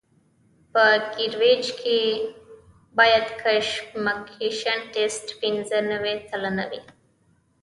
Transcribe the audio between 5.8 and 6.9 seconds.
نوي سلنه وي